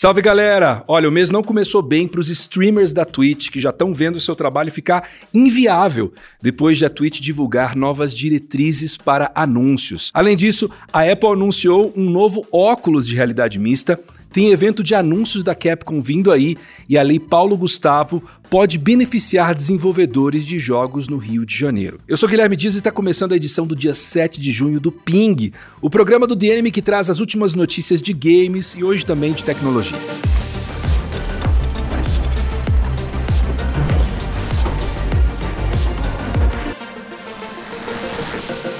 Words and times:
Salve 0.00 0.22
galera! 0.22 0.82
Olha, 0.88 1.10
o 1.10 1.12
mês 1.12 1.30
não 1.30 1.42
começou 1.42 1.82
bem 1.82 2.08
para 2.08 2.20
os 2.20 2.30
streamers 2.30 2.94
da 2.94 3.04
Twitch 3.04 3.50
que 3.50 3.60
já 3.60 3.68
estão 3.68 3.92
vendo 3.94 4.16
o 4.16 4.20
seu 4.20 4.34
trabalho 4.34 4.72
ficar 4.72 5.06
inviável 5.34 6.10
depois 6.40 6.78
de 6.78 6.86
a 6.86 6.88
Twitch 6.88 7.20
divulgar 7.20 7.76
novas 7.76 8.16
diretrizes 8.16 8.96
para 8.96 9.30
anúncios. 9.34 10.10
Além 10.14 10.38
disso, 10.38 10.70
a 10.90 11.02
Apple 11.02 11.28
anunciou 11.28 11.92
um 11.94 12.08
novo 12.08 12.46
óculos 12.50 13.06
de 13.06 13.14
realidade 13.14 13.58
mista 13.58 14.00
tem 14.32 14.50
evento 14.50 14.82
de 14.82 14.94
anúncios 14.94 15.42
da 15.42 15.54
Capcom 15.54 16.00
vindo 16.00 16.30
aí 16.30 16.56
e 16.88 16.96
a 16.96 17.02
Lei 17.02 17.18
Paulo 17.18 17.56
Gustavo 17.56 18.22
pode 18.48 18.78
beneficiar 18.78 19.54
desenvolvedores 19.54 20.44
de 20.44 20.58
jogos 20.58 21.08
no 21.08 21.18
Rio 21.18 21.44
de 21.44 21.56
Janeiro. 21.56 22.00
Eu 22.06 22.16
sou 22.16 22.28
Guilherme 22.28 22.56
Dias 22.56 22.74
e 22.74 22.78
está 22.78 22.90
começando 22.90 23.32
a 23.32 23.36
edição 23.36 23.66
do 23.66 23.74
dia 23.74 23.94
7 23.94 24.40
de 24.40 24.52
junho 24.52 24.80
do 24.80 24.92
Ping, 24.92 25.52
o 25.80 25.90
programa 25.90 26.26
do 26.26 26.36
DNM 26.36 26.70
que 26.70 26.82
traz 26.82 27.10
as 27.10 27.20
últimas 27.20 27.54
notícias 27.54 28.00
de 28.00 28.12
games 28.12 28.74
e 28.76 28.84
hoje 28.84 29.04
também 29.04 29.32
de 29.32 29.42
tecnologia. 29.42 29.98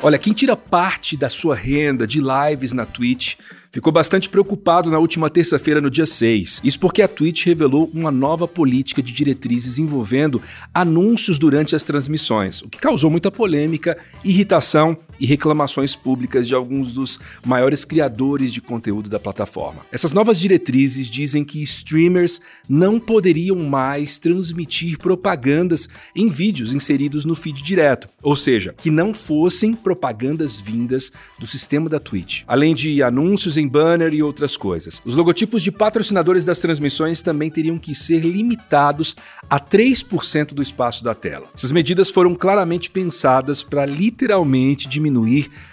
Olha, 0.02 0.18
quem 0.18 0.32
tira 0.32 0.56
parte 0.56 1.14
da 1.14 1.28
sua 1.28 1.54
renda 1.54 2.06
de 2.06 2.20
lives 2.20 2.72
na 2.72 2.86
Twitch 2.86 3.34
ficou 3.70 3.92
bastante 3.92 4.28
preocupado 4.28 4.90
na 4.90 4.98
última 4.98 5.30
terça-feira, 5.30 5.80
no 5.80 5.90
dia 5.90 6.06
6. 6.06 6.60
Isso 6.64 6.80
porque 6.80 7.02
a 7.02 7.08
Twitch 7.08 7.46
revelou 7.46 7.90
uma 7.94 8.10
nova 8.10 8.48
política 8.48 9.02
de 9.02 9.12
diretrizes 9.12 9.78
envolvendo 9.78 10.42
anúncios 10.74 11.38
durante 11.38 11.74
as 11.76 11.84
transmissões, 11.84 12.62
o 12.62 12.68
que 12.68 12.78
causou 12.78 13.10
muita 13.10 13.30
polêmica, 13.30 13.96
irritação 14.24 14.98
e 15.20 15.26
reclamações 15.26 15.94
públicas 15.94 16.48
de 16.48 16.54
alguns 16.54 16.92
dos 16.92 17.20
maiores 17.44 17.84
criadores 17.84 18.52
de 18.52 18.62
conteúdo 18.62 19.10
da 19.10 19.20
plataforma. 19.20 19.84
Essas 19.92 20.14
novas 20.14 20.40
diretrizes 20.40 21.08
dizem 21.08 21.44
que 21.44 21.62
streamers 21.62 22.40
não 22.66 22.98
poderiam 22.98 23.56
mais 23.56 24.18
transmitir 24.18 24.98
propagandas 24.98 25.88
em 26.16 26.30
vídeos 26.30 26.72
inseridos 26.72 27.26
no 27.26 27.34
feed 27.34 27.62
direto, 27.62 28.08
ou 28.22 28.34
seja, 28.34 28.74
que 28.76 28.90
não 28.90 29.12
fossem 29.12 29.74
propagandas 29.74 30.58
vindas 30.58 31.12
do 31.38 31.46
sistema 31.46 31.88
da 31.88 31.98
Twitch, 31.98 32.42
além 32.46 32.74
de 32.74 33.02
anúncios 33.02 33.58
em 33.58 33.68
banner 33.68 34.14
e 34.14 34.22
outras 34.22 34.56
coisas. 34.56 35.02
Os 35.04 35.14
logotipos 35.14 35.62
de 35.62 35.70
patrocinadores 35.70 36.44
das 36.44 36.60
transmissões 36.60 37.20
também 37.20 37.50
teriam 37.50 37.78
que 37.78 37.94
ser 37.94 38.20
limitados 38.20 39.14
a 39.48 39.60
3% 39.60 40.54
do 40.54 40.62
espaço 40.62 41.04
da 41.04 41.14
tela. 41.14 41.46
Essas 41.54 41.72
medidas 41.72 42.08
foram 42.08 42.34
claramente 42.34 42.88
pensadas 42.88 43.62
para 43.62 43.84
literalmente 43.84 44.88
diminuir 44.88 45.09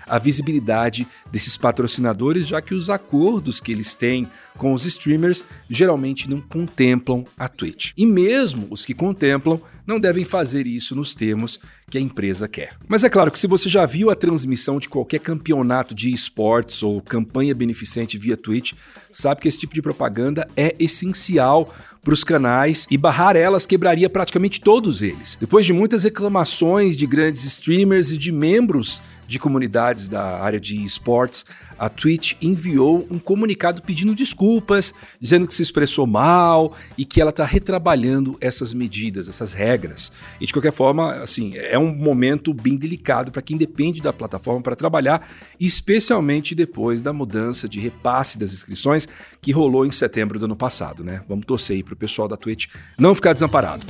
a 0.08 0.18
visibilidade 0.18 1.08
desses 1.32 1.58
patrocinadores, 1.58 2.48
já 2.48 2.62
que 2.62 2.74
os 2.74 2.90
acordos 2.90 3.60
que 3.60 3.72
eles 3.72 3.94
têm 3.94 4.30
com 4.58 4.74
os 4.74 4.86
streamers 4.86 5.46
geralmente 5.70 6.30
não 6.30 6.42
contemplam 6.42 7.26
a 7.38 7.48
Twitch. 7.48 7.92
E 7.98 8.06
mesmo 8.06 8.68
os 8.70 8.86
que 8.86 8.94
contemplam 8.94 9.62
não 9.86 10.00
devem 10.00 10.26
fazer 10.26 10.68
isso 10.68 10.96
nos 10.96 11.14
termos 11.16 11.60
que 11.90 11.98
a 11.98 12.02
empresa 12.02 12.48
quer. 12.48 12.76
Mas 12.88 13.06
é 13.06 13.10
claro 13.10 13.32
que 13.32 13.40
se 13.40 13.48
você 13.48 13.70
já 13.70 13.86
viu 13.86 14.10
a 14.10 14.16
transmissão 14.16 14.80
de 14.80 14.90
qualquer 14.90 15.20
campeonato 15.20 15.96
de 15.96 16.12
esportes 16.12 16.84
ou 16.84 17.02
campanha 17.02 17.56
beneficente 17.56 18.18
via 18.18 18.36
Twitch, 18.36 18.74
sabe 19.12 19.42
que 19.42 19.48
esse 19.48 19.60
tipo 19.60 19.74
de 19.74 19.82
propaganda 19.82 20.48
é 20.58 20.76
essencial 20.78 21.74
para 22.04 22.14
os 22.14 22.24
canais 22.24 22.88
e 22.90 22.98
barrar 22.98 23.36
elas 23.36 23.66
quebraria 23.66 24.10
praticamente 24.10 24.62
todos 24.62 25.02
eles. 25.02 25.38
Depois 25.40 25.66
de 25.66 25.74
muitas 25.74 26.04
reclamações 26.04 26.96
de 26.96 27.06
grandes 27.06 27.44
streamers 27.44 28.12
e 28.12 28.18
de 28.18 28.32
membros 28.32 29.02
de 29.28 29.40
comunidades 29.40 30.08
da 30.08 30.42
área 30.42 30.60
de 30.60 30.84
esportes, 30.84 31.46
a 31.78 31.90
Twitch 31.90 32.34
enviou 32.42 33.06
um 33.12 33.20
comunicado 33.20 33.82
pedindo 33.82 34.16
desculpas, 34.16 34.94
dizendo 35.20 35.46
que 35.46 35.54
se 35.54 35.62
expressou 35.62 36.08
mal 36.08 36.74
e 36.98 37.06
que 37.06 37.22
ela 37.22 37.30
está 37.30 37.46
retrabalhando 37.46 38.38
essas 38.42 38.74
medidas, 38.74 39.30
essas 39.30 39.54
regras. 39.54 40.12
E 40.42 40.46
de 40.46 40.54
qualquer 40.54 40.72
forma, 40.72 41.14
assim, 41.16 41.56
é 41.56 41.78
um 41.78 41.94
momento 41.94 42.54
bem 42.54 42.76
delicado 42.76 43.32
para 43.32 43.42
quem 43.42 43.58
depende 43.58 44.02
da 44.02 44.14
plataforma 44.14 44.62
para 44.62 44.76
trabalhar, 44.76 45.30
especialmente 45.60 46.56
depois 46.56 47.02
da 47.02 47.14
mudança 47.14 47.68
de 47.68 47.80
repasse 47.80 48.40
das 48.40 48.54
inscrições 48.54 49.08
que 49.42 49.52
rolou 49.52 49.86
em 49.86 49.92
setembro 49.92 50.40
do 50.40 50.46
ano 50.46 50.56
passado, 50.56 51.04
né? 51.04 51.22
Vamos 51.28 51.46
torcer 51.46 51.76
aí 51.76 51.84
para 51.84 51.94
o 51.94 51.98
pessoal 51.98 52.28
da 52.28 52.38
Twitch 52.38 52.68
não 52.98 53.14
ficar 53.14 53.34
desamparado. 53.34 53.86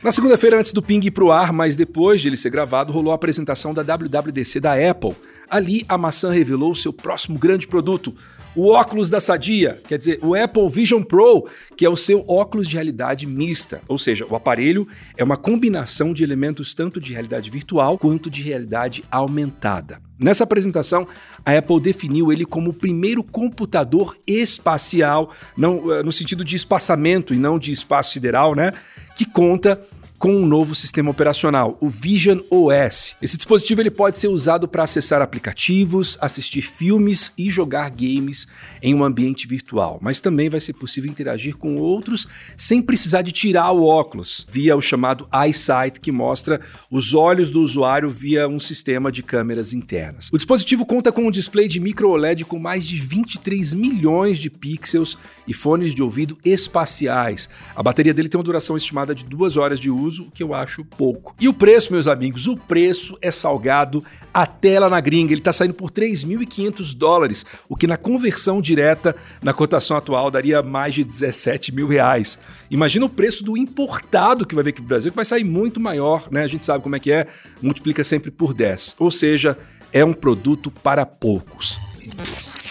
Na 0.00 0.12
segunda-feira, 0.12 0.56
antes 0.56 0.72
do 0.72 0.80
Ping 0.80 1.04
ir 1.04 1.10
pro 1.10 1.32
ar, 1.32 1.52
mas 1.52 1.74
depois 1.74 2.20
de 2.20 2.28
ele 2.28 2.36
ser 2.36 2.50
gravado, 2.50 2.92
rolou 2.92 3.10
a 3.10 3.16
apresentação 3.16 3.74
da 3.74 3.82
WWDC 3.82 4.60
da 4.60 4.74
Apple. 4.74 5.16
Ali, 5.50 5.84
a 5.88 5.98
maçã 5.98 6.30
revelou 6.30 6.72
seu 6.72 6.92
próximo 6.92 7.36
grande 7.36 7.66
produto, 7.66 8.14
o 8.58 8.72
óculos 8.72 9.08
da 9.08 9.20
Sadia, 9.20 9.80
quer 9.86 9.98
dizer, 9.98 10.18
o 10.20 10.34
Apple 10.34 10.68
Vision 10.68 11.00
Pro, 11.04 11.46
que 11.76 11.86
é 11.86 11.88
o 11.88 11.94
seu 11.94 12.24
óculos 12.26 12.66
de 12.66 12.74
realidade 12.74 13.24
mista. 13.24 13.80
Ou 13.86 13.96
seja, 13.96 14.26
o 14.28 14.34
aparelho 14.34 14.84
é 15.16 15.22
uma 15.22 15.36
combinação 15.36 16.12
de 16.12 16.24
elementos 16.24 16.74
tanto 16.74 17.00
de 17.00 17.12
realidade 17.12 17.52
virtual 17.52 17.96
quanto 17.96 18.28
de 18.28 18.42
realidade 18.42 19.04
aumentada. 19.12 20.02
Nessa 20.18 20.42
apresentação, 20.42 21.06
a 21.46 21.56
Apple 21.56 21.80
definiu 21.80 22.32
ele 22.32 22.44
como 22.44 22.70
o 22.70 22.74
primeiro 22.74 23.22
computador 23.22 24.16
espacial, 24.26 25.30
não, 25.56 25.92
eh, 25.92 26.02
no 26.02 26.10
sentido 26.10 26.44
de 26.44 26.56
espaçamento 26.56 27.32
e 27.32 27.38
não 27.38 27.60
de 27.60 27.70
espaço 27.70 28.14
sideral, 28.14 28.56
né? 28.56 28.72
Que 29.16 29.24
conta 29.24 29.80
com 30.18 30.34
um 30.34 30.46
novo 30.46 30.74
sistema 30.74 31.10
operacional, 31.10 31.78
o 31.80 31.88
Vision 31.88 32.40
OS. 32.50 33.14
Esse 33.22 33.36
dispositivo 33.36 33.80
ele 33.80 33.90
pode 33.90 34.18
ser 34.18 34.26
usado 34.26 34.66
para 34.66 34.82
acessar 34.82 35.22
aplicativos, 35.22 36.18
assistir 36.20 36.62
filmes 36.62 37.32
e 37.38 37.48
jogar 37.48 37.88
games 37.90 38.48
em 38.82 38.94
um 38.94 39.04
ambiente 39.04 39.46
virtual, 39.46 39.98
mas 40.02 40.20
também 40.20 40.48
vai 40.48 40.58
ser 40.58 40.72
possível 40.72 41.08
interagir 41.08 41.56
com 41.56 41.76
outros 41.76 42.26
sem 42.56 42.82
precisar 42.82 43.22
de 43.22 43.30
tirar 43.30 43.70
o 43.70 43.84
óculos, 43.84 44.44
via 44.50 44.76
o 44.76 44.80
chamado 44.80 45.28
EyeSight, 45.32 46.00
que 46.00 46.10
mostra 46.10 46.60
os 46.90 47.14
olhos 47.14 47.50
do 47.50 47.60
usuário 47.60 48.10
via 48.10 48.48
um 48.48 48.58
sistema 48.58 49.12
de 49.12 49.22
câmeras 49.22 49.72
internas. 49.72 50.30
O 50.32 50.36
dispositivo 50.36 50.84
conta 50.84 51.12
com 51.12 51.28
um 51.28 51.30
display 51.30 51.68
de 51.68 51.78
micro 51.78 52.10
OLED 52.10 52.44
com 52.44 52.58
mais 52.58 52.84
de 52.84 52.96
23 52.96 53.72
milhões 53.74 54.38
de 54.38 54.50
pixels 54.50 55.16
e 55.46 55.54
fones 55.54 55.94
de 55.94 56.02
ouvido 56.02 56.36
espaciais. 56.44 57.48
A 57.76 57.82
bateria 57.82 58.12
dele 58.12 58.28
tem 58.28 58.38
uma 58.38 58.44
duração 58.44 58.76
estimada 58.76 59.14
de 59.14 59.24
duas 59.24 59.56
horas 59.56 59.78
de 59.78 59.90
uso 59.90 60.07
uso, 60.08 60.24
o 60.24 60.30
que 60.30 60.42
eu 60.42 60.54
acho 60.54 60.84
pouco. 60.84 61.34
E 61.38 61.48
o 61.48 61.54
preço, 61.54 61.92
meus 61.92 62.08
amigos? 62.08 62.46
O 62.46 62.56
preço 62.56 63.16
é 63.22 63.30
salgado 63.30 64.02
até 64.32 64.80
lá 64.80 64.88
na 64.88 65.00
gringa. 65.00 65.32
Ele 65.32 65.40
está 65.40 65.52
saindo 65.52 65.74
por 65.74 65.90
3.500 65.90 66.96
dólares, 66.96 67.46
o 67.68 67.76
que 67.76 67.86
na 67.86 67.96
conversão 67.96 68.60
direta, 68.60 69.14
na 69.42 69.52
cotação 69.52 69.96
atual, 69.96 70.30
daria 70.30 70.62
mais 70.62 70.94
de 70.94 71.04
17 71.04 71.74
mil 71.74 71.86
reais. 71.86 72.38
Imagina 72.70 73.06
o 73.06 73.10
preço 73.10 73.44
do 73.44 73.56
importado 73.56 74.46
que 74.46 74.54
vai 74.54 74.64
vir 74.64 74.70
aqui 74.70 74.80
pro 74.80 74.88
Brasil, 74.88 75.10
que 75.10 75.16
vai 75.16 75.24
sair 75.24 75.44
muito 75.44 75.78
maior, 75.78 76.28
né? 76.30 76.42
A 76.42 76.48
gente 76.48 76.64
sabe 76.64 76.82
como 76.82 76.96
é 76.96 77.00
que 77.00 77.12
é, 77.12 77.26
multiplica 77.60 78.02
sempre 78.02 78.30
por 78.30 78.54
10. 78.54 78.96
Ou 78.98 79.10
seja, 79.10 79.56
é 79.92 80.04
um 80.04 80.12
produto 80.12 80.70
para 80.70 81.04
poucos. 81.06 81.78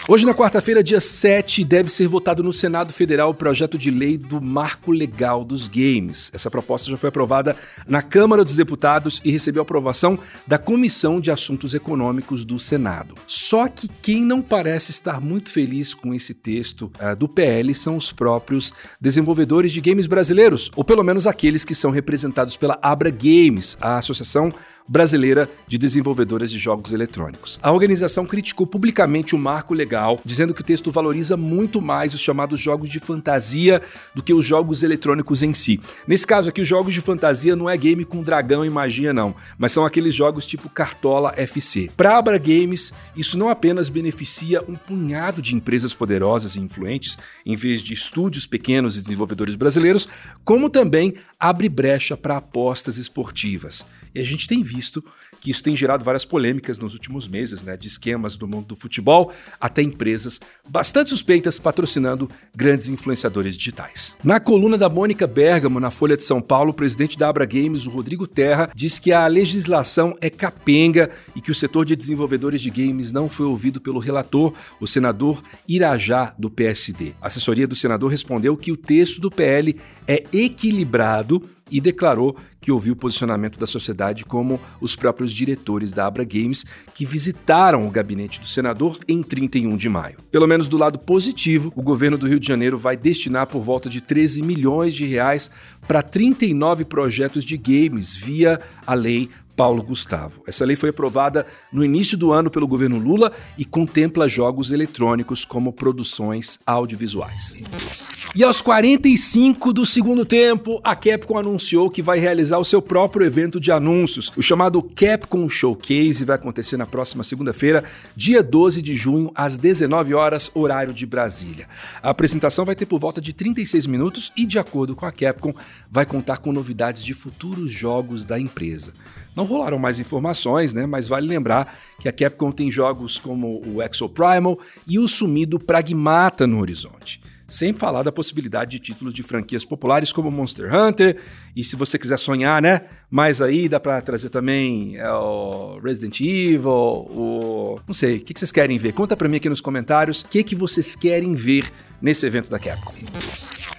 Hoje, 0.09 0.25
na 0.25 0.33
quarta-feira, 0.33 0.81
dia 0.81 1.01
7, 1.01 1.65
deve 1.65 1.91
ser 1.91 2.07
votado 2.07 2.41
no 2.41 2.53
Senado 2.53 2.93
Federal 2.93 3.31
o 3.31 3.33
projeto 3.33 3.77
de 3.77 3.91
lei 3.91 4.17
do 4.17 4.41
Marco 4.41 4.89
Legal 4.89 5.43
dos 5.43 5.67
Games. 5.67 6.31
Essa 6.33 6.49
proposta 6.49 6.89
já 6.89 6.95
foi 6.95 7.09
aprovada 7.09 7.57
na 7.85 8.01
Câmara 8.01 8.45
dos 8.45 8.55
Deputados 8.55 9.19
e 9.25 9.31
recebeu 9.31 9.61
aprovação 9.61 10.17
da 10.47 10.57
Comissão 10.57 11.19
de 11.19 11.29
Assuntos 11.29 11.73
Econômicos 11.73 12.45
do 12.45 12.57
Senado. 12.57 13.15
Só 13.27 13.67
que 13.67 13.89
quem 14.01 14.23
não 14.23 14.41
parece 14.41 14.91
estar 14.91 15.19
muito 15.19 15.51
feliz 15.51 15.93
com 15.93 16.13
esse 16.13 16.33
texto 16.33 16.89
uh, 17.01 17.13
do 17.13 17.27
PL 17.27 17.75
são 17.75 17.97
os 17.97 18.09
próprios 18.09 18.73
desenvolvedores 19.01 19.73
de 19.73 19.81
games 19.81 20.07
brasileiros, 20.07 20.71
ou 20.77 20.85
pelo 20.85 21.03
menos 21.03 21.27
aqueles 21.27 21.65
que 21.65 21.75
são 21.75 21.91
representados 21.91 22.55
pela 22.55 22.79
Abra 22.81 23.09
Games, 23.09 23.77
a 23.81 23.97
associação 23.97 24.53
Brasileira 24.87 25.49
de 25.67 25.77
Desenvolvedoras 25.77 26.49
de 26.49 26.57
Jogos 26.57 26.93
Eletrônicos. 26.93 27.59
A 27.61 27.71
organização 27.71 28.25
criticou 28.25 28.65
publicamente 28.65 29.35
o 29.35 29.37
marco 29.37 29.73
legal, 29.73 30.19
dizendo 30.23 30.53
que 30.53 30.61
o 30.61 30.63
texto 30.63 30.91
valoriza 30.91 31.35
muito 31.35 31.81
mais 31.81 32.13
os 32.13 32.21
chamados 32.21 32.59
jogos 32.59 32.89
de 32.89 32.99
fantasia 32.99 33.81
do 34.15 34.23
que 34.23 34.33
os 34.33 34.45
jogos 34.45 34.83
eletrônicos 34.83 35.43
em 35.43 35.53
si. 35.53 35.79
Nesse 36.07 36.25
caso 36.25 36.49
aqui, 36.49 36.61
os 36.61 36.67
jogos 36.67 36.93
de 36.93 37.01
fantasia 37.01 37.55
não 37.55 37.69
é 37.69 37.75
game 37.75 38.05
com 38.05 38.23
dragão 38.23 38.63
e 38.63 38.69
magia, 38.69 39.13
não, 39.13 39.35
mas 39.57 39.71
são 39.71 39.85
aqueles 39.85 40.15
jogos 40.15 40.47
tipo 40.47 40.69
Cartola 40.69 41.33
FC. 41.35 41.89
Para 41.97 42.17
Abra 42.17 42.37
Games, 42.37 42.93
isso 43.15 43.37
não 43.37 43.49
apenas 43.49 43.89
beneficia 43.89 44.63
um 44.67 44.75
punhado 44.75 45.41
de 45.41 45.53
empresas 45.53 45.93
poderosas 45.93 46.55
e 46.55 46.61
influentes, 46.61 47.17
em 47.45 47.55
vez 47.55 47.81
de 47.81 47.93
estúdios 47.93 48.45
pequenos 48.45 48.97
e 48.97 49.01
desenvolvedores 49.01 49.55
brasileiros, 49.55 50.07
como 50.45 50.69
também 50.69 51.13
abre 51.39 51.67
brecha 51.69 52.15
para 52.15 52.37
apostas 52.37 52.97
esportivas. 52.97 53.85
E 54.17 54.21
a 54.21 54.25
gente 54.25 54.47
tem 54.47 54.63
visto 54.63 55.03
que 55.39 55.51
isso 55.51 55.63
tem 55.63 55.75
gerado 55.75 56.03
várias 56.03 56.25
polêmicas 56.25 56.79
nos 56.79 56.93
últimos 56.93 57.27
meses, 57.27 57.61
né? 57.61 57.77
De 57.77 57.87
esquemas 57.87 58.35
do 58.35 58.47
mundo 58.47 58.69
do 58.69 58.75
futebol 58.75 59.31
até 59.61 59.83
empresas 59.83 60.39
bastante 60.67 61.11
suspeitas 61.11 61.59
patrocinando 61.59 62.27
grandes 62.55 62.89
influenciadores 62.89 63.55
digitais. 63.55 64.17
Na 64.23 64.39
coluna 64.39 64.75
da 64.75 64.89
Mônica 64.89 65.27
Bergamo, 65.27 65.79
na 65.79 65.91
Folha 65.91 66.17
de 66.17 66.23
São 66.23 66.41
Paulo, 66.41 66.71
o 66.71 66.73
presidente 66.73 67.15
da 67.15 67.29
Abra 67.29 67.45
Games, 67.45 67.85
o 67.85 67.91
Rodrigo 67.91 68.25
Terra, 68.25 68.71
diz 68.73 68.97
que 68.97 69.11
a 69.11 69.27
legislação 69.27 70.17
é 70.19 70.31
capenga 70.31 71.11
e 71.35 71.41
que 71.41 71.51
o 71.51 71.55
setor 71.55 71.85
de 71.85 71.95
desenvolvedores 71.95 72.59
de 72.59 72.71
games 72.71 73.11
não 73.11 73.29
foi 73.29 73.45
ouvido 73.45 73.79
pelo 73.79 73.99
relator, 73.99 74.51
o 74.81 74.87
senador 74.87 75.43
Irajá, 75.67 76.33
do 76.39 76.49
PSD. 76.49 77.13
A 77.21 77.27
assessoria 77.27 77.67
do 77.67 77.75
senador 77.75 78.09
respondeu 78.09 78.57
que 78.57 78.71
o 78.71 78.77
texto 78.77 79.21
do 79.21 79.29
PL 79.29 79.75
é 80.07 80.23
equilibrado 80.33 81.56
e 81.71 81.79
declarou 81.79 82.35
que 82.59 82.71
ouviu 82.71 82.93
o 82.93 82.97
posicionamento 82.97 83.59
da 83.59 83.67
sociedade 83.67 84.25
como 84.25 84.59
os 84.81 84.95
próprios 84.95 85.31
diretores 85.31 85.93
da 85.93 86.05
Abra 86.05 86.23
Games 86.23 86.65
que 86.93 87.05
visitaram 87.05 87.87
o 87.87 87.91
gabinete 87.91 88.39
do 88.39 88.47
senador 88.47 88.97
em 89.07 89.23
31 89.23 89.77
de 89.77 89.89
maio. 89.89 90.17
Pelo 90.31 90.47
menos 90.47 90.67
do 90.67 90.77
lado 90.77 90.99
positivo, 90.99 91.71
o 91.75 91.81
governo 91.81 92.17
do 92.17 92.27
Rio 92.27 92.39
de 92.39 92.47
Janeiro 92.47 92.77
vai 92.77 92.97
destinar 92.97 93.47
por 93.47 93.61
volta 93.61 93.89
de 93.89 94.01
13 94.01 94.41
milhões 94.41 94.93
de 94.93 95.05
reais 95.05 95.49
para 95.87 96.01
39 96.01 96.85
projetos 96.85 97.43
de 97.43 97.57
games 97.57 98.15
via 98.15 98.59
a 98.85 98.93
lei 98.93 99.29
Paulo 99.57 99.81
Gustavo. 99.81 100.43
Essa 100.47 100.63
lei 100.63 100.75
foi 100.75 100.89
aprovada 100.89 101.45
no 101.73 101.83
início 101.83 102.15
do 102.15 102.31
ano 102.31 102.51
pelo 102.51 102.67
governo 102.67 102.99
Lula 102.99 103.31
e 103.57 103.65
contempla 103.65 104.29
jogos 104.29 104.71
eletrônicos 104.71 105.43
como 105.43 105.73
produções 105.73 106.59
audiovisuais. 106.65 108.06
E 108.35 108.43
aos 108.43 108.61
45 108.61 109.73
do 109.73 109.85
segundo 109.85 110.23
tempo, 110.23 110.79
a 110.83 110.95
Capcom 110.95 111.37
anunciou 111.39 111.89
que 111.89 112.03
vai 112.03 112.19
realizar 112.19 112.59
o 112.59 112.65
seu 112.65 112.81
próprio 112.81 113.25
evento 113.25 113.59
de 113.59 113.71
anúncios. 113.71 114.31
O 114.35 114.41
chamado 114.43 114.83
Capcom 114.83 115.49
Showcase 115.49 116.25
vai 116.25 116.35
acontecer 116.35 116.77
na 116.77 116.85
próxima 116.85 117.23
segunda-feira, 117.23 117.83
dia 118.15 118.43
12 118.43 118.81
de 118.81 118.95
junho, 118.95 119.31
às 119.33 119.57
19 119.57 120.13
horas, 120.13 120.51
horário 120.53 120.93
de 120.93 121.05
Brasília. 121.05 121.67
A 122.03 122.09
apresentação 122.09 122.65
vai 122.65 122.75
ter 122.75 122.85
por 122.85 122.99
volta 122.99 123.19
de 123.19 123.33
36 123.33 123.87
minutos 123.87 124.31
e, 124.37 124.45
de 124.45 124.59
acordo 124.59 124.95
com 124.95 125.05
a 125.05 125.11
Capcom, 125.11 125.53
vai 125.89 126.05
contar 126.05 126.37
com 126.37 126.51
novidades 126.51 127.03
de 127.03 127.13
futuros 127.13 127.71
jogos 127.71 128.23
da 128.23 128.39
empresa. 128.39 128.93
Não 129.35 129.45
rolaram 129.45 129.79
mais 129.79 129.99
informações, 129.99 130.73
né? 130.73 130.85
Mas 130.85 131.07
vale 131.07 131.27
lembrar 131.27 131.75
que 131.99 132.09
a 132.09 132.11
Capcom 132.11 132.51
tem 132.51 132.69
jogos 132.69 133.17
como 133.17 133.63
o 133.65 133.81
Exo 133.81 134.09
Primal 134.09 134.59
e 134.87 134.99
o 134.99 135.07
sumido 135.07 135.57
Pragmata 135.57 136.45
no 136.45 136.59
horizonte. 136.59 137.21
Sem 137.47 137.73
falar 137.73 138.03
da 138.03 138.11
possibilidade 138.11 138.71
de 138.71 138.79
títulos 138.79 139.13
de 139.13 139.23
franquias 139.23 139.63
populares 139.63 140.11
como 140.11 140.29
Monster 140.29 140.73
Hunter, 140.73 141.17
e 141.55 141.63
se 141.63 141.75
você 141.75 141.97
quiser 141.97 142.19
sonhar, 142.19 142.61
né? 142.61 142.81
Mas 143.09 143.41
aí 143.41 143.69
dá 143.69 143.79
para 143.79 144.01
trazer 144.01 144.29
também 144.29 144.97
é, 144.97 145.09
o 145.11 145.79
Resident 145.81 146.19
Evil, 146.19 146.69
o. 146.69 147.79
Não 147.87 147.93
sei, 147.93 148.17
o 148.17 148.21
que 148.21 148.37
vocês 148.37 148.51
querem 148.51 148.77
ver? 148.77 148.93
Conta 148.93 149.15
para 149.15 149.29
mim 149.29 149.37
aqui 149.37 149.47
nos 149.47 149.61
comentários 149.61 150.21
o 150.21 150.27
que, 150.27 150.43
que 150.43 150.55
vocês 150.55 150.95
querem 150.95 151.33
ver 151.33 151.71
nesse 152.01 152.25
evento 152.25 152.49
da 152.49 152.59
Capcom. 152.59 152.93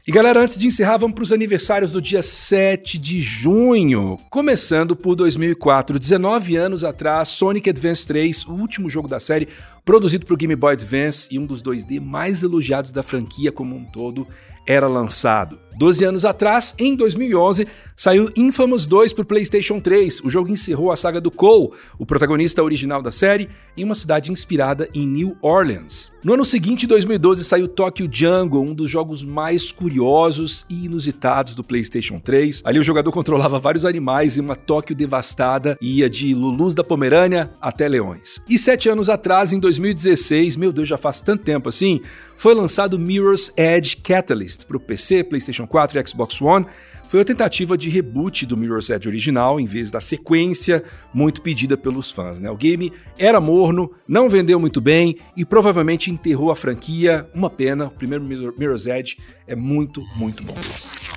E 0.09 0.11
galera, 0.11 0.41
antes 0.41 0.57
de 0.57 0.67
encerrar, 0.67 0.97
vamos 0.97 1.15
para 1.15 1.23
os 1.23 1.33
aniversários 1.33 1.93
do 1.93 2.01
dia 2.01 2.23
7 2.23 2.97
de 2.97 3.21
junho. 3.21 4.19
Começando 4.31 4.97
por 4.97 5.15
2004, 5.15 5.99
19 5.99 6.57
anos 6.57 6.83
atrás, 6.83 7.29
Sonic 7.29 7.69
Advance 7.69 8.07
3, 8.07 8.47
o 8.47 8.53
último 8.53 8.89
jogo 8.89 9.07
da 9.07 9.21
série, 9.21 9.49
produzido 9.85 10.25
para 10.25 10.33
o 10.33 10.37
Game 10.39 10.57
Boy 10.57 10.73
Advance 10.73 11.29
e 11.31 11.39
um 11.39 11.45
dos 11.45 11.63
2D 11.63 12.01
mais 12.01 12.43
elogiados 12.43 12.91
da 12.91 13.03
franquia 13.03 13.53
como 13.53 13.77
um 13.77 13.85
todo, 13.85 14.27
era 14.67 14.89
lançado. 14.89 15.61
Doze 15.79 16.05
anos 16.05 16.25
atrás, 16.25 16.75
em 16.77 16.97
2011, 16.97 17.65
saiu 17.97 18.29
Infamous 18.35 18.85
2 18.85 19.13
para 19.13 19.25
PlayStation 19.25 19.79
3. 19.79 20.23
O 20.25 20.29
jogo 20.29 20.51
encerrou 20.51 20.91
a 20.91 20.97
saga 20.97 21.21
do 21.21 21.31
Cole, 21.31 21.71
o 21.97 22.05
protagonista 22.05 22.65
original 22.65 23.01
da 23.01 23.13
série, 23.13 23.49
em 23.77 23.85
uma 23.85 23.95
cidade 23.95 24.33
inspirada 24.33 24.89
em 24.93 25.07
New 25.07 25.37
Orleans. 25.41 26.11
No 26.25 26.35
ano 26.35 26.45
seguinte, 26.45 26.85
2012, 26.85 27.45
saiu 27.45 27.69
Tokyo 27.69 28.09
Jungle, 28.11 28.61
um 28.61 28.75
dos 28.75 28.91
jogos 28.91 29.25
mais 29.25 29.71
curiosos 29.71 30.67
e 30.69 30.87
inusitados 30.87 31.55
do 31.55 31.63
PlayStation 31.63 32.19
3. 32.19 32.63
Ali 32.65 32.81
o 32.81 32.85
jogador 32.85 33.13
controlava 33.13 33.61
vários 33.61 33.85
animais 33.85 34.37
em 34.37 34.41
uma 34.41 34.57
Tóquio 34.57 34.97
devastada 34.97 35.79
e 35.81 36.01
ia 36.01 36.11
de 36.11 36.35
Lulus 36.35 36.75
da 36.75 36.83
Pomerânia 36.83 37.53
até 37.61 37.87
leões. 37.87 38.41
E 38.49 38.59
sete 38.59 38.89
anos 38.89 39.09
atrás, 39.09 39.53
em 39.53 39.61
2016, 39.61 40.57
meu 40.57 40.73
Deus, 40.73 40.89
já 40.89 40.99
faz 40.99 41.21
tanto 41.21 41.45
tempo 41.45 41.69
assim, 41.69 42.01
foi 42.37 42.53
lançado 42.53 42.99
Mirror's 42.99 43.53
Edge 43.57 43.97
Catalyst 43.97 44.65
para 44.65 44.77
o 44.77 44.81
PC, 44.81 45.23
PlayStation 45.23 45.68
4 45.69 45.99
e 45.99 46.07
Xbox 46.07 46.41
One, 46.41 46.67
foi 47.07 47.21
a 47.21 47.25
tentativa 47.25 47.79
de 47.79 47.89
reboot 47.89 48.45
do 48.45 48.57
Mirror's 48.57 48.91
Edge 48.91 49.09
original, 49.09 49.61
em 49.61 49.67
vez 49.67 49.91
da 49.91 50.01
sequência 50.01 50.83
muito 51.15 51.41
pedida 51.41 51.77
pelos 51.77 52.11
fãs. 52.11 52.41
Né? 52.41 52.51
O 52.51 52.57
game 52.57 52.93
era 53.19 53.41
morno, 53.41 53.91
não 54.07 54.29
vendeu 54.29 54.59
muito 54.59 54.81
bem 54.81 55.17
e 55.37 55.45
provavelmente 55.45 56.11
enterrou 56.11 56.51
a 56.51 56.57
franquia. 56.57 57.29
Uma 57.35 57.49
pena, 57.49 57.87
o 57.87 57.91
primeiro 57.91 58.25
Mirror's 58.25 58.87
Edge 58.87 59.19
é 59.47 59.55
muito, 59.55 60.03
muito 60.17 60.43
bom. 60.43 60.55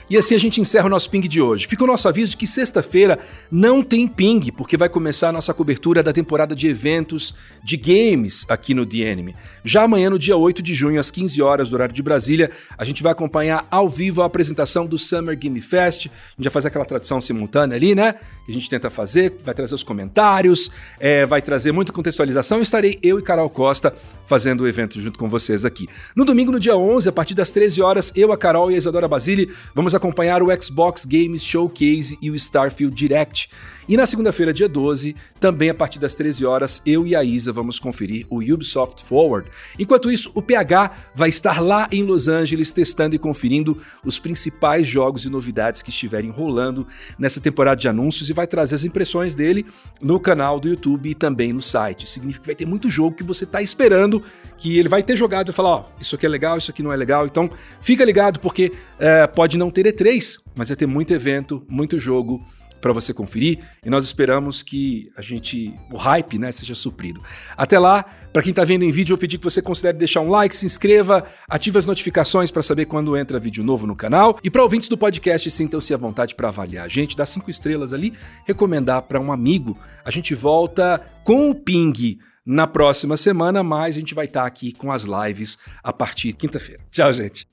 E 0.10 0.18
assim 0.18 0.36
a 0.36 0.40
gente 0.40 0.60
encerra 0.60 0.88
o 0.88 0.90
nosso 0.90 1.10
ping 1.10 1.22
de 1.28 1.42
hoje. 1.42 1.68
Fica 1.68 1.84
o 1.84 1.88
nosso 1.88 2.08
aviso 2.08 2.32
de 2.32 2.38
que 2.38 2.46
sexta-feira 2.46 3.18
não 3.50 3.82
tem 3.82 4.08
ping, 4.08 4.52
porque 4.52 4.76
vai 4.76 4.90
começar 4.90 5.30
a 5.30 5.32
nossa 5.32 5.54
cobertura 5.54 6.04
da 6.04 6.12
temporada 6.12 6.54
de 6.54 6.68
eventos 6.68 7.34
de 7.64 7.78
games 7.78 8.46
aqui 8.50 8.74
no 8.74 8.86
The 8.86 9.10
Anime. 9.10 9.36
Já 9.64 9.84
amanhã, 9.84 10.10
no 10.10 10.20
dia 10.20 10.36
8 10.36 10.62
de 10.62 10.74
junho, 10.74 11.00
às 11.00 11.10
15 11.10 11.42
horas 11.42 11.70
do 11.70 11.76
horário 11.76 11.96
de 11.96 12.04
Brasília, 12.04 12.52
a 12.78 12.84
gente 12.84 13.02
vai 13.02 13.12
acompanhar 13.12 13.66
ao 13.72 13.88
vivo 13.88 14.22
a 14.22 14.26
apresentação 14.26 14.86
do 14.86 14.98
Summer 14.98 15.38
Game 15.38 15.62
Fest. 15.62 16.08
A 16.08 16.10
gente 16.10 16.44
vai 16.44 16.52
fazer 16.52 16.68
aquela 16.68 16.86
tradução 16.86 17.22
simultânea 17.22 17.78
ali, 17.78 17.96
né? 17.96 18.14
Que 18.46 18.52
a 18.52 18.54
gente 18.54 18.70
tenta 18.70 18.90
fazer, 18.90 19.38
vai 19.46 19.54
trazer 19.54 19.76
os 19.76 19.84
comentários, 19.84 20.70
é, 21.00 21.26
vai 21.26 21.42
trazer 21.42 21.72
muita 21.72 21.94
contextualização. 21.94 22.62
Estarei 22.62 23.00
eu 23.02 23.18
e 23.18 23.22
Carol 23.22 23.50
Costa 23.50 23.96
fazendo 24.32 24.62
o 24.62 24.68
evento 24.68 24.98
junto 24.98 25.20
com 25.20 25.28
vocês 25.28 25.66
aqui. 25.66 25.90
No 26.16 26.24
domingo, 26.24 26.54
no 26.54 26.60
dia 26.60 26.78
11, 26.78 27.10
a 27.10 27.12
partir 27.12 27.34
das 27.34 27.52
13 27.52 27.82
horas, 27.82 28.14
eu, 28.16 28.32
a 28.32 28.38
Carol 28.38 28.72
e 28.72 28.76
a 28.76 28.78
Isadora 28.78 29.06
Basile 29.06 29.52
vamos 29.76 29.94
acompanhar 29.94 30.42
o 30.42 30.48
Xbox 30.64 31.04
Games 31.04 31.44
Showcase 31.44 32.18
e 32.22 32.32
o 32.32 32.36
Starfield 32.36 32.96
Direct. 32.96 33.50
E 33.92 33.98
na 33.98 34.08
segunda-feira, 34.08 34.54
dia 34.54 34.70
12, 34.70 35.18
também 35.38 35.70
a 35.70 35.74
partir 35.74 36.00
das 36.00 36.16
13 36.16 36.46
horas, 36.46 36.82
eu 36.86 37.06
e 37.06 37.14
a 37.14 37.26
Isa 37.26 37.52
vamos 37.52 37.78
conferir 37.78 38.26
o 38.30 38.38
Ubisoft 38.38 39.04
Forward. 39.04 39.50
Enquanto 39.78 40.10
isso, 40.10 40.32
o 40.34 40.42
PH 40.42 40.92
vai 41.14 41.28
estar 41.28 41.60
lá 41.60 41.90
em 41.92 42.02
Los 42.02 42.30
Angeles 42.30 42.72
testando 42.72 43.16
e 43.16 43.20
conferindo 43.20 43.78
os 44.06 44.18
principais 44.18 44.88
jogos 44.88 45.26
e 45.26 45.30
novidades 45.30 45.82
que 45.82 45.90
estiverem 45.90 46.30
rolando 46.30 46.88
nessa 47.20 47.42
temporada 47.42 47.82
de 47.82 47.90
anúncios 47.90 48.30
e 48.30 48.34
vai 48.34 48.48
trazer 48.48 48.76
as 48.76 48.86
impressões 48.86 49.36
dele 49.36 49.66
no 50.02 50.22
canal 50.22 50.58
do 50.58 50.70
YouTube 50.70 51.10
e 51.10 51.14
também 51.14 51.52
no 51.52 51.62
site. 51.62 52.08
Significa 52.08 52.44
que 52.44 52.48
vai 52.48 52.56
ter 52.56 52.66
muito 52.66 52.90
jogo 52.90 53.18
que 53.18 53.26
você 53.26 53.44
está 53.44 53.62
esperando, 53.62 54.24
que 54.58 54.80
ele 54.80 54.88
vai 54.88 55.04
ter 55.04 55.18
jogado 55.18 55.52
e 55.52 55.54
falar: 55.54 55.70
ó, 55.70 55.82
oh, 55.82 56.00
isso 56.02 56.16
aqui 56.16 56.26
é 56.26 56.30
legal, 56.30 56.58
isso 56.58 56.72
aqui 56.72 56.82
não 56.82 56.94
é 56.94 56.96
legal. 56.96 57.26
Então 57.26 57.50
fica 57.82 58.06
ligado 58.06 58.40
porque 58.40 58.72
é, 58.98 59.28
pode 59.28 59.58
não 59.58 59.70
ter 59.70 59.86
E3, 59.86 60.38
mas 60.56 60.70
vai 60.70 60.78
ter 60.78 60.86
muito 60.86 61.14
evento, 61.14 61.62
muito 61.68 62.00
jogo 62.00 62.42
para 62.82 62.92
você 62.92 63.14
conferir 63.14 63.60
e 63.86 63.90
nós 63.90 64.04
esperamos 64.04 64.64
que 64.64 65.12
a 65.16 65.22
gente, 65.22 65.74
o 65.92 65.98
hype, 65.98 66.38
né, 66.40 66.52
seja 66.52 66.76
suprido. 66.76 67.22
Até 67.56 67.78
lá, 67.78 68.04
para 68.34 68.42
quem 68.42 68.50
está 68.50 68.64
vendo 68.64 68.84
em 68.84 68.92
vídeo, 68.92 69.14
eu 69.14 69.18
pedi 69.18 69.38
que 69.38 69.44
você 69.44 69.62
considere 69.62 69.98
deixar 69.98 70.22
um 70.22 70.30
like, 70.30 70.56
se 70.56 70.66
inscreva, 70.66 71.26
ative 71.50 71.78
as 71.78 71.86
notificações 71.86 72.50
para 72.50 72.64
saber 72.64 72.86
quando 72.86 73.16
entra 73.16 73.40
vídeo 73.40 73.64
novo 73.64 73.86
no 73.86 73.96
canal 73.96 74.40
e 74.44 74.50
para 74.50 74.64
ouvintes 74.64 74.90
do 74.90 74.98
podcast, 74.98 75.50
sintam-se 75.52 75.94
à 75.94 75.98
vontade 75.98 76.36
para 76.36 76.48
avaliar 76.48 76.86
a 76.86 76.90
gente, 76.90 77.16
dar 77.16 77.26
cinco 77.26 77.50
estrelas 77.50 77.94
ali, 77.94 78.14
recomendar 78.46 79.04
para 79.04 79.20
um 79.20 79.32
amigo. 79.32 79.78
A 80.04 80.12
gente 80.12 80.34
volta 80.34 81.00
com 81.24 81.50
o 81.50 81.56
Ping 81.56 82.18
na 82.46 82.66
próxima 82.66 83.16
semana, 83.16 83.64
mas 83.64 83.96
a 83.96 84.00
gente 84.00 84.16
vai 84.16 84.26
estar 84.26 84.42
tá 84.42 84.48
aqui 84.48 84.72
com 84.72 84.92
as 84.92 85.04
lives 85.04 85.58
a 85.84 85.94
partir 85.94 86.30
de 86.30 86.34
quinta-feira. 86.36 86.82
Tchau, 86.90 87.14
gente. 87.14 87.52